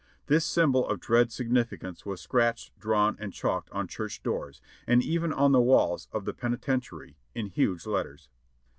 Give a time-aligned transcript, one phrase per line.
[0.25, 5.31] This symbol of dread significance was scratched, drawn and chalked on church doors, and even
[5.31, 8.27] on the walls of the penitentiary, in huge letters.